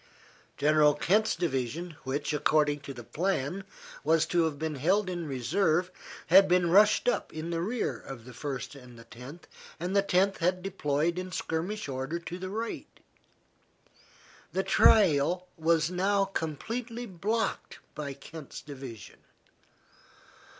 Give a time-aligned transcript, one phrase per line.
[0.57, 3.63] General Kent's division, which, according to the plan,
[4.03, 5.91] was to have been held in reserve,
[6.25, 9.47] had been rushed up in the rear of the First and Tenth,
[9.79, 12.99] and the Tenth had deployed in skirmish order to the right.
[14.53, 19.19] The trail was now completely blocked by Kent's division.